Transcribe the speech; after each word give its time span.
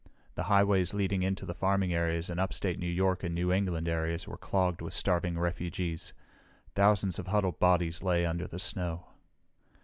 The 0.33 0.45
highways 0.49 0.95
leading 0.95 1.21
into 1.21 1.45
the 1.45 1.53
farming 1.53 1.93
areas 1.93 2.31
in 2.31 2.39
upstate 2.39 2.79
New 2.79 2.87
York 2.87 3.23
and 3.23 3.35
New 3.35 3.51
England 3.51 3.87
areas 3.87 4.27
were 4.27 4.35
clogged 4.35 4.81
with 4.81 4.95
starving 4.95 5.37
refugees. 5.37 6.11
Thousands 6.73 7.19
of 7.19 7.27
huddled 7.27 7.59
bodies 7.59 8.01
lay 8.01 8.25
under 8.25 8.47
the 8.47 8.57
snow. 8.57 9.05